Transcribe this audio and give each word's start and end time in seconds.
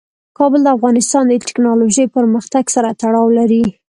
کابل 0.37 0.61
د 0.63 0.67
افغانستان 0.77 1.23
د 1.27 1.33
تکنالوژۍ 1.47 2.05
پرمختګ 2.15 2.63
سره 2.75 2.89
تړاو 3.01 3.27
لري. 3.39 3.63